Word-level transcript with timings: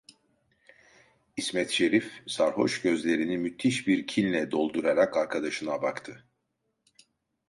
İsmet 1.37 1.69
Şerif 1.69 2.23
sarhoş 2.27 2.81
gözlerini 2.81 3.37
müthiş 3.37 3.87
bir 3.87 4.07
kinle 4.07 4.51
doldurarak 4.51 5.17
arkadaşına 5.17 5.81
baktı: 5.81 6.25